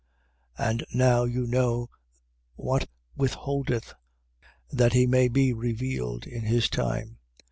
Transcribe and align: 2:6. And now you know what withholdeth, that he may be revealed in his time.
2:6. 0.57 0.65
And 0.71 0.85
now 0.95 1.23
you 1.25 1.45
know 1.45 1.87
what 2.55 2.89
withholdeth, 3.15 3.93
that 4.71 4.93
he 4.93 5.05
may 5.05 5.27
be 5.27 5.53
revealed 5.53 6.25
in 6.25 6.41
his 6.41 6.71
time. 6.71 7.19